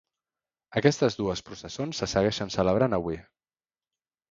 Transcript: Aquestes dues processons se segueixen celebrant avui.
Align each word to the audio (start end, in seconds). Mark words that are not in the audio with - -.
Aquestes 0.81 1.17
dues 1.19 1.43
processons 1.51 2.01
se 2.03 2.09
segueixen 2.15 2.53
celebrant 2.59 2.99
avui. 3.01 3.23